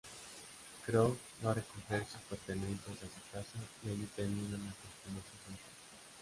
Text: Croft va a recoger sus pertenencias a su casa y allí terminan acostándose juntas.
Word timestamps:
Croft 0.85 1.43
va 1.43 1.51
a 1.51 1.53
recoger 1.53 2.03
sus 2.07 2.21
pertenencias 2.21 2.97
a 3.03 3.05
su 3.05 3.21
casa 3.31 3.59
y 3.83 3.89
allí 3.91 4.07
terminan 4.15 4.61
acostándose 4.69 5.33
juntas. 5.45 5.65